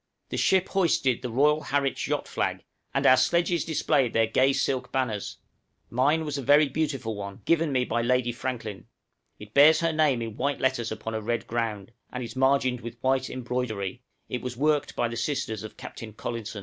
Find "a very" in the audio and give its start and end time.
6.39-6.67